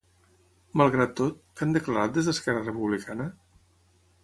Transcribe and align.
Malgrat 0.81 1.13
tot, 1.19 1.37
què 1.59 1.67
han 1.67 1.77
declarat 1.77 2.17
des 2.17 2.31
d'Esquerra 2.31 2.65
Republicana? 2.67 3.31